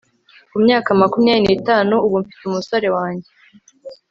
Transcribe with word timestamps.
Ku 0.51 0.57
myaka 0.65 0.89
makumyabiri 1.01 1.43
nitanu 1.53 1.93
ubu 2.05 2.15
mfite 2.21 2.43
umusore 2.45 2.87
wanjye 2.95 3.29